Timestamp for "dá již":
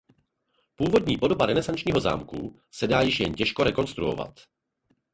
2.87-3.19